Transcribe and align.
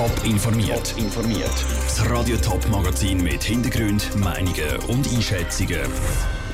Top 0.00 0.24
informiert. 0.24 0.94
informiert. 0.96 1.52
Das 1.84 2.08
Radio 2.08 2.34
Top 2.38 2.66
Magazin 2.70 3.22
mit 3.22 3.42
Hintergrund, 3.42 4.16
Meinungen 4.16 4.76
und 4.88 5.06
Einschätzungen 5.12 5.82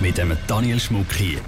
mit 0.00 0.18
dem 0.18 0.36
Daniel 0.48 0.80
Schmuck 0.80 1.12
hier. 1.12 1.38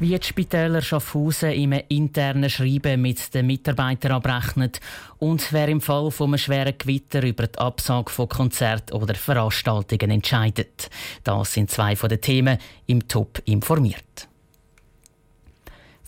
Wie 0.00 0.18
die 0.18 0.26
Spitäler 0.26 0.82
Schaffhausen 0.82 1.52
im 1.52 1.74
internen 1.90 2.50
Schreiben 2.50 3.00
mit 3.02 3.32
den 3.34 3.46
Mitarbeitern 3.46 4.10
abrechnet 4.10 4.80
und 5.18 5.52
wer 5.52 5.68
im 5.68 5.80
Fall 5.80 6.10
von 6.10 6.30
einem 6.30 6.38
schweren 6.38 6.76
Gewitter 6.76 7.22
über 7.22 7.46
die 7.46 7.58
Absage 7.60 8.10
von 8.10 8.28
Konzerten 8.28 8.96
oder 8.96 9.14
Veranstaltungen 9.14 10.10
entscheidet. 10.10 10.90
Das 11.22 11.52
sind 11.52 11.70
zwei 11.70 11.94
von 11.94 12.08
den 12.08 12.20
Themen 12.20 12.58
im 12.86 13.06
Top 13.06 13.40
informiert. 13.44 14.27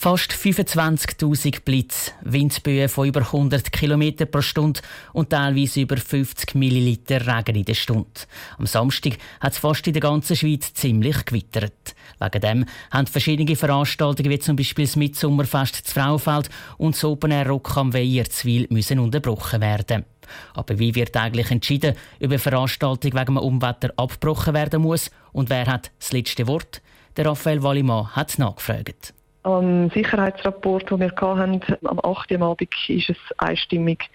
Fast 0.03 0.33
25.000 0.33 1.61
Blitz, 1.63 2.15
Windböen 2.23 2.89
von 2.89 3.07
über 3.07 3.21
100 3.21 3.71
km 3.71 4.27
pro 4.31 4.41
Stunde 4.41 4.81
und 5.13 5.29
teilweise 5.29 5.83
über 5.83 5.99
50 5.99 6.55
Milliliter 6.55 7.27
Regen 7.27 7.57
in 7.57 7.67
der 7.67 7.75
Stunde. 7.75 8.09
Am 8.57 8.65
Samstag 8.65 9.19
hat 9.41 9.53
es 9.53 9.59
fast 9.59 9.87
in 9.87 9.93
der 9.93 10.01
ganzen 10.01 10.37
Schweiz 10.37 10.73
ziemlich 10.73 11.23
gewittert. 11.27 11.95
Wegen 12.19 12.41
dem 12.41 12.65
haben 12.91 13.09
verschiedene 13.09 13.55
Veranstaltungen 13.55 14.31
wie 14.31 14.39
zum 14.39 14.57
Beispiel 14.57 14.87
das 14.87 14.97
Mitsommerfest 14.97 15.87
zu 15.89 15.93
Frauenfeld 15.93 16.49
und 16.79 16.95
das 16.95 17.05
Open 17.05 17.31
Air 17.31 17.49
Rock 17.49 17.77
am 17.77 17.93
Weierzwil 17.93 18.69
müssen 18.71 19.01
unterbrochen 19.01 19.61
werden. 19.61 20.07
Aber 20.55 20.79
wie 20.79 20.95
wird 20.95 21.15
eigentlich 21.15 21.51
entschieden, 21.51 21.95
ob 22.17 22.31
eine 22.31 22.39
Veranstaltung 22.39 23.13
wegen 23.13 23.37
einem 23.37 23.37
Umwetter 23.37 23.93
abgebrochen 23.99 24.55
werden 24.55 24.81
muss 24.81 25.11
und 25.33 25.51
wer 25.51 25.67
hat 25.67 25.91
das 25.99 26.13
letzte 26.13 26.47
Wort? 26.47 26.81
Der 27.19 27.27
Raphael 27.27 27.63
Wallimann 27.63 28.17
hat 28.17 28.39
nachgefragt. 28.39 29.13
Am 29.43 29.91
Sicherheitsrapport, 29.91 30.91
den 30.91 31.01
wir 31.01 31.13
hatten, 31.17 31.63
am 31.87 31.99
8. 31.99 32.33
Uhr 32.33 32.43
Abend, 32.43 32.71
war 32.71 32.97
es 32.97 33.17
einstimmig, 33.39 34.11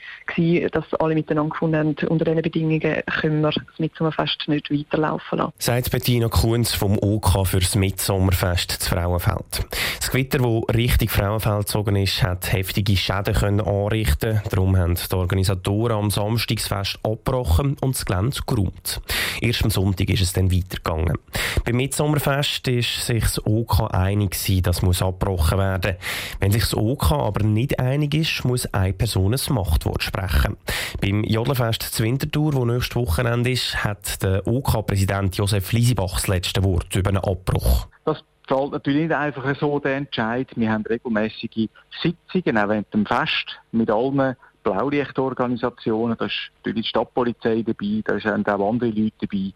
dass 0.71 0.93
alle 0.99 1.15
miteinander 1.15 1.49
gefunden 1.49 1.77
haben, 1.77 1.95
unter 2.09 2.25
diesen 2.25 2.41
Bedingungen 2.43 3.01
können 3.19 3.41
wir 3.41 3.49
das 3.51 3.79
Mitsommerfest 3.79 4.43
nicht 4.47 4.69
weiterlaufen 4.69 5.39
lassen. 5.39 5.53
Sagt 5.57 5.89
Bettina 5.89 6.27
Kunz 6.27 6.75
vom 6.75 6.99
OK 6.99 7.47
für 7.47 7.59
das 7.59 7.75
Mitsommerfest 7.75 8.71
zu 8.71 8.89
Frauenfeld. 8.89 9.65
Das 9.99 10.11
Gewitter, 10.11 10.37
das 10.37 10.75
Richtung 10.75 11.09
Frauenfeld 11.09 11.65
gezogen 11.65 11.95
ist, 11.95 12.21
hat 12.21 12.53
heftige 12.53 12.95
Schäden 12.95 13.33
können 13.33 13.61
anrichten. 13.61 14.41
Darum 14.51 14.77
haben 14.77 14.93
die 14.95 15.15
Organisatoren 15.15 15.97
am 15.97 16.11
Samstagsfest 16.11 16.99
abgebrochen 17.01 17.77
und 17.81 17.95
das 17.95 18.05
Gelände 18.05 18.37
geräumt. 18.45 19.01
Erst 19.41 19.63
am 19.63 19.71
Sonntag 19.71 20.09
ist 20.09 20.21
es 20.21 20.33
dann 20.33 20.51
weitergegangen. 20.51 21.17
Beim 21.65 21.77
Mitsommerfest 21.77 22.67
ist 22.67 23.07
sich 23.07 23.23
das 23.23 23.43
OK 23.43 23.91
einig 23.91 24.35
dass 24.61 24.83
muss 24.83 25.01
abgebrochen 25.15 25.57
werden. 25.57 25.95
Wenn 26.39 26.51
sich 26.51 26.63
das 26.63 26.75
OK 26.75 27.11
aber 27.11 27.43
nicht 27.43 27.79
einig 27.79 28.13
ist, 28.13 28.45
muss 28.45 28.65
eine 28.73 28.93
Person 28.93 29.33
ein 29.33 29.53
Machtwort 29.53 30.03
sprechen. 30.03 30.57
Beim 31.01 31.23
Jodlerfest 31.23 31.81
zu 31.81 32.03
Winterthur, 32.03 32.51
das 32.51 32.65
nächstes 32.65 32.95
Wochenende 32.95 33.51
ist, 33.51 33.83
hat 33.83 34.21
der 34.21 34.45
OK-Präsident 34.47 35.35
Josef 35.37 35.71
Liesibach 35.71 36.13
das 36.13 36.27
letzte 36.27 36.63
Wort 36.63 36.95
über 36.95 37.09
einen 37.09 37.17
Abbruch. 37.17 37.87
Das 38.05 38.23
zahlt 38.47 38.71
natürlich 38.71 39.03
nicht 39.03 39.13
einfach 39.13 39.55
so 39.59 39.79
den 39.79 40.05
Entscheid. 40.05 40.47
Wir 40.55 40.71
haben 40.71 40.83
regelmäßige 40.85 41.69
Sitzungen, 42.01 42.57
auch 42.57 42.69
während 42.69 42.93
dem 42.93 43.05
Fest, 43.05 43.59
mit 43.71 43.89
allen 43.89 44.35
Blaulichtorganisationen. 44.63 46.17
Da 46.17 46.25
ist 46.25 46.51
natürlich 46.57 46.83
die 46.83 46.89
Stadtpolizei 46.89 47.63
dabei, 47.65 48.01
da 48.03 48.19
sind 48.19 48.49
auch 48.49 48.69
andere 48.69 48.89
Leute 48.89 49.13
dabei. 49.21 49.53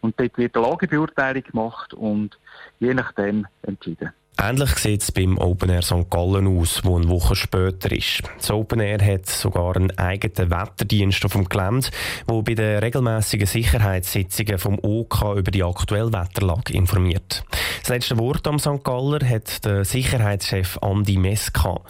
Und 0.00 0.18
dort 0.18 0.38
wird 0.38 0.56
eine 0.56 0.66
Lagebeurteilung 0.66 1.42
gemacht 1.42 1.94
und 1.94 2.38
je 2.78 2.94
nachdem 2.94 3.46
entschieden. 3.62 4.12
Ähnlich 4.40 4.70
sieht 4.76 5.02
es 5.02 5.12
beim 5.12 5.38
Open 5.38 5.70
Air 5.70 5.82
St. 5.82 6.10
Gallen 6.10 6.46
aus, 6.58 6.80
wo 6.84 6.96
eine 6.96 7.08
Woche 7.08 7.36
später 7.36 7.92
ist. 7.92 8.22
Das 8.38 8.50
Open 8.50 8.80
Air 8.80 9.04
hat 9.04 9.26
sogar 9.26 9.76
einen 9.76 9.96
eigenen 9.98 10.50
Wetterdienst 10.50 11.24
auf 11.24 11.32
dem 11.32 11.44
Gelände, 11.44 11.88
der 12.28 12.42
bei 12.42 12.54
den 12.54 12.78
regelmäßigen 12.78 13.46
Sicherheitssitzungen 13.46 14.58
vom 14.58 14.78
OK 14.82 15.36
über 15.36 15.50
die 15.50 15.62
aktuelle 15.62 16.12
Wetterlage 16.12 16.72
informiert. 16.72 17.44
Das 17.80 17.88
letzte 17.88 18.16
Wort 18.18 18.46
am 18.46 18.60
St. 18.60 18.84
Galler 18.84 19.18
hat 19.28 19.64
der 19.64 19.84
Sicherheitschef 19.84 20.78
Andi 20.78 21.18
Meska. 21.18 21.80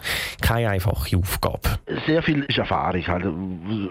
Keine 0.41 0.71
einfache 0.71 1.15
Aufgabe. 1.15 1.77
Sehr 2.07 2.23
viel 2.23 2.43
ist 2.43 2.57
Erfahrung 2.57 3.05
halt, 3.07 3.25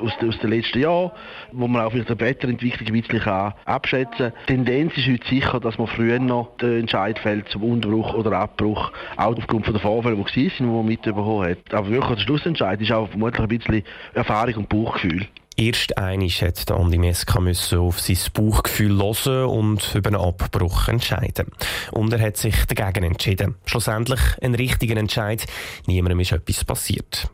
aus, 0.00 0.12
aus 0.28 0.38
den 0.40 0.50
letzten 0.50 0.80
Jahren, 0.80 1.12
wo 1.52 1.68
man 1.68 1.82
auch 1.82 1.92
die 1.92 2.20
Wetterentwicklung 2.20 3.02
ein 3.02 3.52
abschätzen 3.64 4.16
kann. 4.16 4.32
Die 4.48 4.54
Tendenz 4.54 4.96
ist 4.96 5.06
heute 5.06 5.28
sicher, 5.28 5.60
dass 5.60 5.78
man 5.78 5.86
früher 5.86 6.18
noch 6.18 6.56
den 6.56 6.80
Entscheid 6.80 7.18
fällt 7.20 7.48
zum 7.50 7.62
Unterbruch 7.62 8.14
oder 8.14 8.32
Abbruch, 8.52 8.92
auch 9.16 9.36
aufgrund 9.36 9.66
der 9.66 9.80
Vorfälle, 9.80 10.16
die 10.16 10.22
waren, 10.22 10.52
die 10.58 10.62
man 10.64 10.86
mitbekommen 10.86 11.48
hat. 11.48 11.74
Aber 11.74 11.88
wirklich 11.88 12.18
der 12.18 12.24
Schlussentscheid 12.24 12.80
ist 12.80 12.92
auch 12.92 13.08
vermutlich 13.08 13.40
ein 13.40 13.48
bisschen 13.48 13.82
Erfahrung 14.14 14.54
und 14.56 14.68
Bauchgefühl. 14.68 15.26
Erst 15.56 15.98
einig 15.98 16.42
hat 16.42 16.70
Andi 16.70 16.96
Meska 16.96 17.38
auf 17.38 18.00
sein 18.00 18.16
Bauchgefühl 18.32 18.96
hören 18.96 19.44
und 19.50 19.94
über 19.94 20.08
einen 20.08 20.20
Abbruch 20.20 20.88
entscheiden. 20.88 21.48
Und 21.90 22.12
er 22.12 22.20
hat 22.20 22.38
sich 22.38 22.64
dagegen 22.64 23.04
entschieden. 23.04 23.56
Schlussendlich 23.66 24.20
ein 24.40 24.54
richtiger 24.54 24.96
Entscheid. 24.96 25.44
Niemandem 25.86 26.20
ist 26.20 26.32
etwas 26.32 26.64
passiert. 26.64 27.28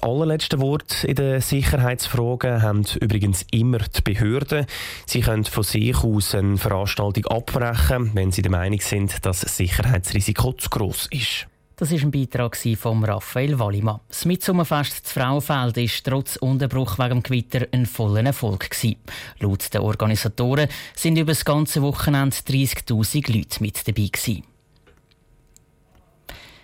Das 0.00 0.08
allerletzte 0.08 0.60
Wort 0.60 1.04
in 1.04 1.14
den 1.14 1.42
Sicherheitsfragen 1.42 2.62
haben 2.62 2.86
übrigens 3.02 3.44
immer 3.50 3.80
die 3.80 4.00
Behörden. 4.00 4.64
Sie 5.04 5.20
können 5.20 5.44
von 5.44 5.62
sich 5.62 5.94
aus 6.02 6.34
eine 6.34 6.56
Veranstaltung 6.56 7.26
abbrechen, 7.26 8.10
wenn 8.14 8.32
sie 8.32 8.40
der 8.40 8.50
Meinung 8.50 8.80
sind, 8.80 9.26
dass 9.26 9.40
das 9.40 9.58
Sicherheitsrisiko 9.58 10.54
zu 10.54 10.70
gross 10.70 11.06
ist. 11.10 11.46
Das 11.76 11.92
war 11.92 11.98
ein 11.98 12.10
Beitrag 12.10 12.56
von 12.78 13.04
Raphael 13.04 13.58
Wallimann. 13.58 14.00
Das 14.08 14.24
Mitsummerfest 14.24 15.06
zu 15.06 15.20
Frauenfeld 15.20 15.76
war 15.76 15.90
trotz 16.04 16.36
Unterbruch 16.36 16.98
wegen 16.98 17.10
dem 17.10 17.22
Gewitter 17.22 17.66
ein 17.70 17.84
voller 17.84 18.24
Erfolg. 18.24 18.70
Gewesen. 18.70 18.96
Laut 19.40 19.74
den 19.74 19.82
Organisatoren 19.82 20.68
sind 20.94 21.18
über 21.18 21.32
das 21.32 21.44
ganze 21.44 21.82
Wochenende 21.82 22.36
30.000 22.36 23.36
Leute 23.36 23.62
mit 23.62 23.86
dabei. 23.86 24.08
Gewesen. 24.10 24.49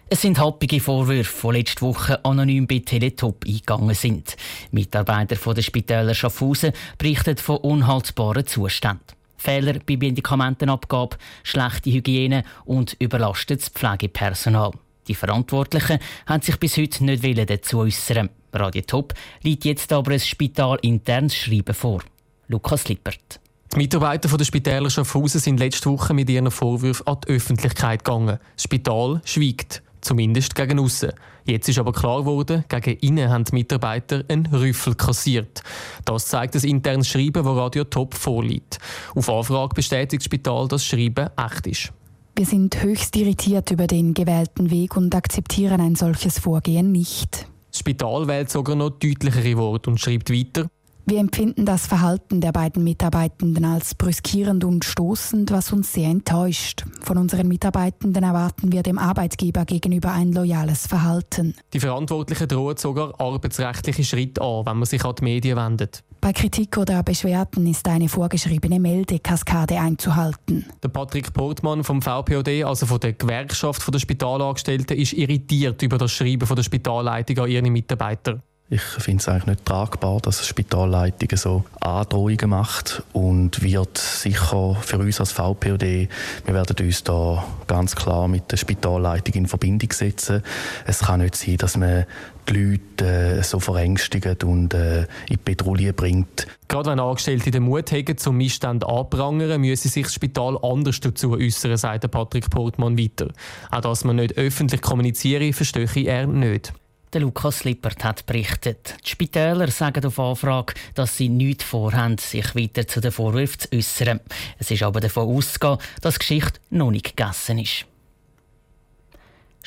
Es 0.09 0.22
sind 0.22 0.39
happige 0.39 0.78
Vorwürfe, 0.78 1.49
die 1.49 1.59
letzte 1.59 1.83
Woche 1.83 2.25
anonym 2.25 2.69
bei 2.69 2.78
Teletop 2.78 3.44
eingegangen 3.44 3.94
sind. 3.97 4.37
Mitarbeiter 4.71 5.34
von 5.34 5.56
der 5.56 5.62
Spitäler 5.62 6.15
Schaffhausen 6.15 6.72
berichten 6.97 7.37
von 7.39 7.56
unhaltbaren 7.56 8.47
Zuständen. 8.47 9.03
Fehler 9.37 9.81
bei 9.84 9.97
Medikamentenabgabe, 9.97 11.16
schlechte 11.43 11.91
Hygiene 11.91 12.45
und 12.65 12.95
überlastetes 13.00 13.69
Pflegepersonal. 13.71 14.71
Die 15.09 15.15
Verantwortlichen 15.16 15.99
haben 16.27 16.43
sich 16.43 16.56
bis 16.61 16.77
heute 16.77 17.05
nicht 17.05 17.50
dazu 17.50 17.81
äußern. 17.81 18.31
Radio 18.53 18.83
Top 18.83 19.12
liegt 19.43 19.65
jetzt 19.65 19.93
aber 19.93 20.12
ein 20.12 20.21
spitalinternes 20.21 21.34
Schreiben 21.34 21.75
vor. 21.75 22.03
Lukas 22.47 22.89
Lippert. 22.89 23.41
Die 23.72 23.78
Mitarbeiter 23.78 24.34
der 24.34 24.45
Spitäler 24.45 24.89
Schaffhausen 24.89 25.41
sind 25.41 25.59
letzte 25.59 25.91
Woche 25.91 26.15
mit 26.15 26.31
ihren 26.31 26.53
Vorwürfen 26.53 27.06
an 27.09 27.19
die 27.27 27.33
Öffentlichkeit 27.33 28.05
gegangen. 28.05 28.39
Das 28.55 28.62
Spital 28.62 29.21
schweigt, 29.25 29.83
zumindest 30.06 30.55
gegen 30.55 30.78
aussen. 30.78 31.12
Jetzt 31.44 31.69
ist 31.69 31.78
aber 31.78 31.93
klar 31.93 32.21
geworden, 32.21 32.65
gegen 32.69 32.99
innen 33.00 33.31
haben 33.31 33.44
die 33.44 33.55
Mitarbeiter 33.55 34.25
einen 34.28 34.47
Rüffel 34.47 34.94
kassiert. 34.94 35.62
Das 36.05 36.27
zeigt 36.27 36.55
das 36.55 36.65
internes 36.65 37.09
Schreiben, 37.09 37.44
das 37.44 37.56
Radio 37.56 37.84
Top 37.84 38.15
vorliegt. 38.15 38.78
Auf 39.15 39.28
Anfrage 39.28 39.75
bestätigt 39.75 40.22
das 40.22 40.25
Spital, 40.25 40.69
dass 40.69 40.83
das 40.83 40.87
Schreiben 40.87 41.28
echt 41.37 41.66
ist. 41.66 41.93
Wir 42.37 42.47
sind 42.47 42.83
höchst 42.83 43.16
irritiert 43.16 43.71
über 43.71 43.87
den 43.87 44.12
gewählten 44.12 44.71
Weg 44.71 44.97
und 44.97 45.15
akzeptieren 45.15 45.81
ein 45.81 45.95
solches 45.95 46.39
Vorgehen 46.39 46.93
nicht. 46.93 47.47
Das 47.71 47.81
Spital 47.81 48.27
wählt 48.27 48.50
sogar 48.50 48.77
noch 48.77 48.91
deutlichere 48.91 49.56
Worte 49.56 49.91
und 49.91 50.00
schreibt 50.00 50.31
weiter. 50.31 50.69
Wir 51.09 51.21
empfinden 51.21 51.65
das 51.65 51.87
Verhalten 51.87 52.41
der 52.41 52.50
beiden 52.50 52.83
Mitarbeitenden 52.83 53.65
als 53.65 53.94
brüskierend 53.94 54.65
und 54.65 54.84
stoßend, 54.84 55.53
was 55.53 55.72
uns 55.72 55.93
sehr 55.93 56.09
enttäuscht. 56.09 56.84
Von 57.00 57.17
unseren 57.17 57.47
Mitarbeitenden 57.47 58.25
erwarten 58.25 58.72
wir 58.72 58.83
dem 58.83 58.99
Arbeitgeber 58.99 59.65
gegenüber 59.66 60.11
ein 60.11 60.33
loyales 60.33 60.89
Verhalten. 60.89 61.55
Die 61.72 61.78
Verantwortlichen 61.78 62.49
drohen 62.49 62.77
sogar 62.77 63.21
arbeitsrechtliche 63.21 64.03
Schritte 64.03 64.43
an, 64.43 64.66
wenn 64.66 64.78
man 64.78 64.87
sich 64.87 65.05
an 65.05 65.15
die 65.15 65.22
Medien 65.22 65.56
wendet. 65.56 66.03
Bei 66.21 66.33
Kritik 66.33 66.77
oder 66.77 67.04
Beschwerden 67.04 67.69
ist 67.69 67.86
eine 67.86 68.09
vorgeschriebene 68.09 68.81
Meldekaskade 68.81 69.78
einzuhalten. 69.78 70.66
Der 70.83 70.89
Patrick 70.89 71.33
Portmann 71.33 71.84
vom 71.84 72.03
VPOD, 72.03 72.65
also 72.65 72.84
von 72.84 72.98
der 72.98 73.13
Gewerkschaft 73.13 73.95
der 73.95 74.01
Spitalangestellten, 74.01 74.98
ist 74.98 75.13
irritiert 75.13 75.81
über 75.83 75.98
das 75.98 76.10
Schreiben 76.10 76.48
von 76.48 76.57
der 76.57 76.65
Spitalleitung 76.65 77.39
an 77.45 77.48
ihre 77.48 77.71
Mitarbeiter. 77.71 78.42
Ich 78.68 78.80
finde 78.80 79.21
es 79.21 79.28
eigentlich 79.28 79.47
nicht 79.47 79.65
tragbar, 79.65 80.18
dass 80.21 80.41
die 80.41 80.47
Spitalleitung 80.47 81.28
so 81.39 81.65
Androhungen 81.78 82.51
macht 82.51 83.01
und 83.13 83.63
wird 83.63 83.97
sicher 83.97 84.74
für 84.80 84.98
uns 84.98 85.21
als 85.21 85.30
VPOD, 85.30 85.83
wir 85.83 86.09
werden 86.54 86.84
uns 86.84 87.04
da 87.04 87.45
ganz 87.68 87.95
klar 87.95 88.27
mit 88.27 88.51
der 88.51 88.57
Spitalleitung 88.57 89.34
in 89.34 89.47
Verbindung 89.47 89.92
setzen. 89.92 90.42
Es 90.84 90.98
kann 90.98 91.21
nicht 91.21 91.36
sein, 91.36 91.59
dass 91.59 91.77
man 91.77 92.07
die 92.48 92.53
Leute 92.54 93.39
äh, 93.39 93.42
so 93.45 93.60
verängstigt 93.60 94.42
und 94.42 94.74
äh, 94.74 95.03
in 95.03 95.07
die 95.30 95.36
Petrouille 95.36 95.92
bringt. 95.92 96.48
Gerade 96.66 96.91
wenn 96.91 96.98
Angestellte 96.98 97.53
den 97.53 97.62
Mut 97.62 97.92
haben, 97.92 98.19
zum 98.19 98.36
Missstand 98.36 98.84
anprangern, 98.84 99.60
müsse 99.60 99.89
sich 99.89 100.07
das 100.07 100.15
Spital 100.15 100.59
anders 100.60 100.98
dazu 100.98 101.34
äußern, 101.34 101.77
sagt 101.77 102.10
Patrick 102.10 102.51
Portmann 102.51 102.98
weiter. 102.98 103.28
Auch 103.71 103.83
dass 103.83 104.03
man 104.03 104.16
nicht 104.16 104.36
öffentlich 104.36 104.83
kommuniziere, 104.83 105.53
verstehe 105.53 106.07
er 106.07 106.27
nicht. 106.27 106.72
Der 107.16 107.22
Lukas 107.22 107.65
Lippert 107.65 108.04
hat 108.04 108.27
berichtet. 108.27 108.95
Die 109.03 109.09
Spitäler 109.09 109.71
sagen 109.71 110.04
auf 110.04 110.18
Anfrage, 110.18 110.74
dass 110.95 111.16
sie 111.16 111.30
nichts 111.30 111.65
vorhaben, 111.65 112.18
sich 112.18 112.54
weiter 112.54 112.86
zu 112.86 113.01
den 113.01 113.10
Vorwürfen 113.10 113.59
zu 113.59 113.72
äußern. 113.72 114.21
Es 114.59 114.71
ist 114.71 114.83
aber 114.83 115.01
davon 115.01 115.34
auszugehen, 115.34 115.78
dass 116.03 116.16
die 116.16 116.18
Geschichte 116.18 116.60
noch 116.68 116.91
nicht 116.91 117.16
gegessen 117.16 117.59
ist. 117.60 117.86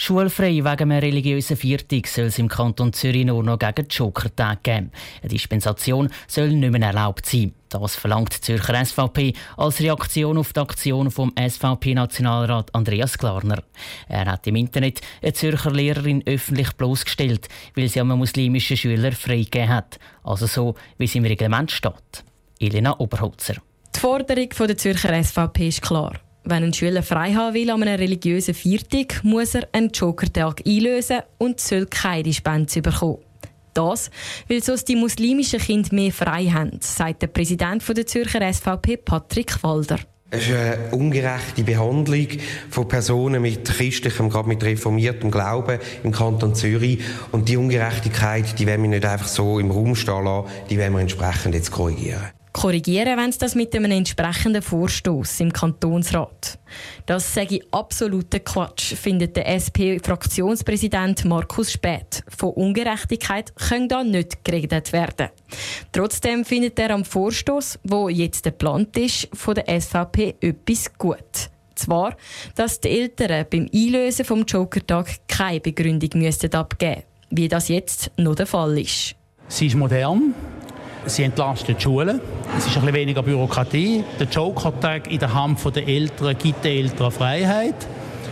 Schulfrei 0.10 0.56
wegen 0.56 0.66
einem 0.66 0.98
religiösen 0.98 1.56
Viertag 1.56 2.08
soll 2.08 2.26
es 2.26 2.40
im 2.40 2.48
Kanton 2.48 2.92
Zürich 2.94 3.28
nur 3.28 3.44
noch 3.44 3.60
gegen 3.60 3.86
Jokertag 3.88 4.64
geben. 4.64 4.92
Eine 5.22 5.30
Dispensation 5.30 6.10
soll 6.28 6.50
nicht 6.50 6.72
mehr 6.72 6.82
erlaubt 6.82 7.28
sein. 7.28 7.54
Das 7.70 7.96
verlangt 7.96 8.34
die 8.36 8.42
Zürcher 8.42 8.84
SVP 8.84 9.34
als 9.56 9.80
Reaktion 9.80 10.40
auf 10.40 10.52
die 10.52 10.62
Aktion 10.62 11.12
vom 11.12 11.32
SVP-Nationalrat 11.38 12.74
Andreas 12.74 13.20
Klarner. 13.20 13.62
Er 14.08 14.26
hat 14.26 14.48
im 14.48 14.56
Internet 14.56 15.02
eine 15.22 15.34
Zürcher 15.34 15.70
Lehrerin 15.70 16.24
öffentlich 16.26 16.72
bloßgestellt, 16.72 17.48
weil 17.76 17.88
sie 17.88 18.02
einem 18.02 18.18
muslimischen 18.18 18.78
Schüler 18.78 19.12
freigegeben 19.12 19.70
hat. 19.70 20.00
Also 20.24 20.48
so, 20.48 20.74
wie 20.98 21.06
es 21.06 21.14
im 21.14 21.24
Reglement 21.24 21.70
steht. 21.70 22.24
Elena 22.60 23.00
Oberholzer. 23.00 23.58
Die 23.96 24.00
Forderung 24.00 24.50
der 24.50 24.76
Zürcher 24.76 25.24
SVP 25.24 25.68
ist 25.68 25.84
klar. 25.84 26.14
Wenn 26.50 26.64
ein 26.64 26.74
Schüler 26.74 27.04
frei 27.04 27.34
haben 27.36 27.54
will 27.54 27.70
an 27.70 27.84
einem 27.84 28.00
religiösen 28.00 28.56
Viertag, 28.56 29.24
muss 29.24 29.54
er 29.54 29.68
einen 29.72 29.90
Jokertag 29.90 30.64
einlösen 30.66 31.20
und 31.38 31.60
soll 31.60 31.86
keine 31.86 32.24
Dispens 32.24 32.74
bekommen. 32.74 33.20
Das, 33.76 34.10
weil 34.48 34.64
sonst 34.64 34.86
die 34.86 34.96
muslimischen 34.96 35.60
Kinder 35.60 35.94
mehr 35.94 36.12
frei 36.12 36.46
haben, 36.46 36.80
sagt 36.82 37.22
der 37.22 37.28
Präsident 37.28 37.88
der 37.88 38.08
Zürcher 38.08 38.52
SVP, 38.52 38.98
Patrick 38.98 39.62
Walder. 39.62 40.00
Es 40.32 40.48
ist 40.48 40.56
eine 40.56 40.90
ungerechte 40.92 41.64
Behandlung 41.64 42.28
von 42.72 42.88
Personen 42.88 43.44
mit 43.44 43.66
christlichem, 43.66 44.32
gerade 44.32 44.48
mit 44.48 44.64
reformiertem 44.64 45.30
Glauben 45.30 45.78
im 46.04 46.12
Kanton 46.12 46.56
Zürich. 46.56 47.00
Und 47.32 47.48
die 47.48 47.58
Ungerechtigkeit, 47.58 48.58
die 48.58 48.66
wollen 48.66 48.82
wir 48.82 48.90
nicht 48.90 49.06
einfach 49.06 49.28
so 49.28 49.60
im 49.60 49.70
Raum 49.70 49.96
stehen 49.96 50.24
lassen, 50.24 50.48
die 50.72 50.80
wollen 50.80 50.94
wir 50.94 51.02
entsprechend 51.02 51.54
jetzt 51.54 51.70
korrigieren 51.70 52.32
korrigieren 52.52 53.18
wenn 53.18 53.32
sie 53.32 53.40
das 53.40 53.56
mit 53.56 53.76
einem 53.76 53.92
entsprechenden 53.92 54.62
Vorstoß 54.62 55.40
im 55.42 55.54
Kantonsrat. 55.54 56.60
Das 57.06 57.34
sage 57.34 57.58
ich 57.58 57.74
absoluter 57.74 58.40
Quatsch, 58.40 58.96
findet 58.96 59.36
der 59.36 59.48
SP-Fraktionspräsident 59.48 61.26
Markus 61.26 61.72
Späth. 61.72 62.24
Von 62.28 62.52
Ungerechtigkeit 62.52 63.56
können 63.56 63.88
da 63.88 64.04
nicht 64.04 64.44
geredet 64.44 64.94
werden. 64.94 65.30
Trotzdem 65.92 66.46
findet 66.46 66.80
er 66.80 66.92
am 66.92 67.06
Vorstoß, 67.06 67.80
wo 67.84 68.10
jetzt 68.10 68.44
geplant 68.44 68.98
ist, 68.98 69.30
von 69.34 69.56
der 69.56 69.82
SVP 69.82 70.36
etwas 70.42 70.94
gut. 70.98 71.50
Zwar, 71.76 72.18
dass 72.56 72.82
die 72.82 72.90
Eltern 72.90 73.46
beim 73.50 73.70
Einlösen 73.74 74.26
vom 74.26 74.44
Jokertag 74.44 75.28
keine 75.28 75.62
Begründung 75.62 76.22
müssten 76.22 76.54
abgeben, 76.54 77.04
wie 77.30 77.48
das 77.48 77.70
jetzt 77.70 78.12
noch 78.18 78.36
der 78.36 78.48
Fall 78.48 78.78
ist. 78.80 79.16
Sie 79.48 79.68
ist 79.68 79.76
modern, 79.76 80.34
Sie 81.10 81.24
entlasten 81.24 81.76
die 81.76 81.82
Schulen. 81.82 82.22
Es 82.58 82.68
ist 82.68 82.76
ein 82.76 82.82
bisschen 82.82 82.96
weniger 82.96 83.24
Bürokratie. 83.24 84.04
Der 84.20 84.28
Joker-Tag 84.28 85.12
in 85.12 85.20
der 85.20 85.34
Hand 85.34 85.60
der 85.76 85.88
Eltern 85.88 86.38
gibt 86.38 86.64
den 86.64 86.86
Eltern 86.86 87.12
Freiheit. 87.12 87.76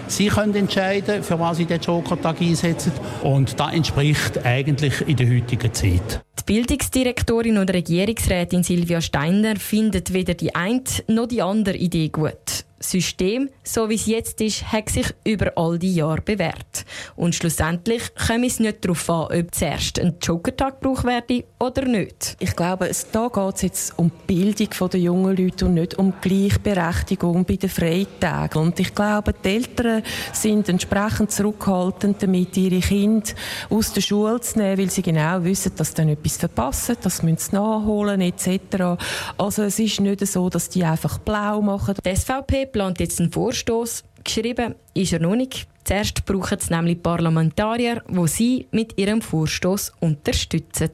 Sie 0.07 0.27
können 0.27 0.55
entscheiden, 0.55 1.23
für 1.23 1.39
was 1.39 1.57
sie 1.57 1.65
den 1.65 1.81
Joker-Tag 1.81 2.41
einsetzen. 2.41 2.91
Und 3.23 3.59
das 3.59 3.73
entspricht 3.73 4.45
eigentlich 4.45 5.07
in 5.07 5.17
der 5.17 5.29
heutigen 5.29 5.73
Zeit. 5.73 6.21
Die 6.39 6.43
Bildungsdirektorin 6.45 7.57
und 7.57 7.71
Regierungsrätin 7.71 8.63
Silvia 8.63 9.01
Steiner 9.01 9.57
findet 9.57 10.13
weder 10.13 10.33
die 10.33 10.55
eine 10.55 10.83
noch 11.07 11.27
die 11.27 11.41
andere 11.41 11.75
Idee 11.75 12.07
gut. 12.07 12.66
System, 12.89 13.49
so 13.63 13.89
wie 13.89 13.95
es 13.95 14.05
jetzt 14.05 14.41
ist, 14.41 14.71
hat 14.71 14.89
sich 14.89 15.07
über 15.23 15.51
all 15.55 15.77
die 15.77 15.95
Jahre 15.95 16.21
bewährt. 16.21 16.85
Und 17.15 17.35
schlussendlich 17.35 18.03
kommt 18.15 18.45
es 18.45 18.59
nicht 18.59 18.83
darauf 18.83 19.09
an, 19.09 19.39
ob 19.39 19.55
zuerst 19.55 19.99
ein 19.99 20.15
Jokertag 20.21 20.81
gebraucht 20.81 21.05
werde 21.05 21.43
oder 21.59 21.85
nicht. 21.85 22.37
Ich 22.39 22.55
glaube, 22.55 22.89
da 23.11 23.27
geht 23.27 23.55
es 23.55 23.61
jetzt 23.61 23.99
um 23.99 24.11
die 24.29 24.33
Bildung 24.33 24.89
der 24.89 24.99
jungen 24.99 25.35
Leute 25.35 25.65
und 25.65 25.73
nicht 25.73 25.95
um 25.97 26.13
Gleichberechtigung 26.21 27.45
bei 27.45 27.55
den 27.55 27.69
Freitagen. 27.69 28.61
Und 28.61 28.79
ich 28.79 28.93
glaube, 28.93 29.33
die 29.33 29.49
Eltern 29.49 30.03
sind 30.33 30.69
entsprechend 30.69 31.31
zurückhaltend 31.31 32.21
damit, 32.23 32.55
ihre 32.57 32.79
Kinder 32.79 33.29
aus 33.69 33.93
der 33.93 34.01
Schule 34.01 34.39
zu 34.41 34.59
nehmen, 34.59 34.77
weil 34.77 34.89
sie 34.89 35.01
genau 35.01 35.43
wissen, 35.43 35.73
dass 35.75 35.89
sie 35.89 35.95
dann 35.95 36.09
etwas 36.09 36.37
verpassen, 36.37 36.95
dass 37.01 37.17
sie 37.17 37.37
nachholen 37.51 38.21
etc. 38.21 39.01
Also 39.37 39.63
es 39.63 39.79
ist 39.79 39.99
nicht 39.99 40.25
so, 40.25 40.49
dass 40.49 40.69
die 40.69 40.83
einfach 40.83 41.17
blau 41.19 41.61
machen. 41.61 41.95
Die 42.05 42.15
SVP 42.15 42.65
plant 42.77 42.99
jetzt 42.99 43.19
einen 43.19 43.31
Vorstoß. 43.31 44.03
Geschrieben 44.23 44.75
ist 44.93 45.11
er 45.11 45.19
noch 45.19 45.35
nicht. 45.35 45.67
Zuerst 45.83 46.23
brauchen 46.25 46.59
es 46.59 46.69
nämlich 46.69 47.01
Parlamentarier, 47.01 48.03
wo 48.07 48.27
sie 48.27 48.67
mit 48.69 48.99
ihrem 48.99 49.19
Vorstoß 49.19 49.93
unterstützen. 49.99 50.91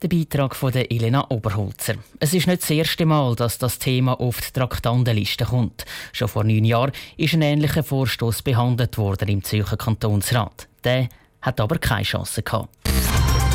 Der 0.00 0.08
Beitrag 0.08 0.54
von 0.54 0.70
der 0.70 0.92
Elena 0.92 1.28
Oberholzer. 1.30 1.94
Es 2.20 2.34
ist 2.34 2.46
nicht 2.46 2.62
das 2.62 2.70
erste 2.70 3.04
Mal, 3.04 3.34
dass 3.34 3.58
das 3.58 3.80
Thema 3.80 4.20
auf 4.20 4.40
die 4.40 4.52
Traktandenliste 4.52 5.46
kommt. 5.46 5.84
Schon 6.12 6.28
vor 6.28 6.44
neun 6.44 6.64
Jahren 6.64 6.92
ist 7.16 7.34
ein 7.34 7.42
ähnlicher 7.42 7.82
Vorstoß 7.82 8.42
behandelt 8.42 8.96
worden 8.96 9.28
im 9.28 9.42
Zürcher 9.42 9.76
Kantonsrat. 9.76 10.68
Der 10.84 11.08
hat 11.42 11.60
aber 11.60 11.78
keine 11.78 12.04
Chance 12.04 12.44
gehabt. 12.44 12.68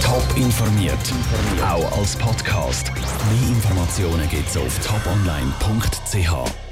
Top 0.04 0.25
informiert, 0.36 1.14
auch 1.64 1.98
als 1.98 2.18
Podcast. 2.18 2.92
Mehr 2.92 3.56
Informationen 3.56 4.28
gibt 4.28 4.50
es 4.50 4.58
auf 4.58 4.80
toponline.ch. 4.86 6.69